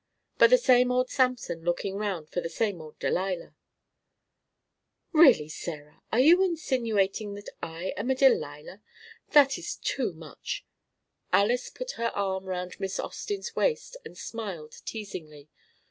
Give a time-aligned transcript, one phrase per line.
[0.39, 3.53] But the same old Samson looking round for the same old Delilah"
[5.11, 8.81] "Really, Sarah, are you insinuating that I am a Delilah?
[9.33, 10.65] That is too much!"
[11.31, 15.49] Alys put her arm round Miss Austin's waist and smiled teasingly.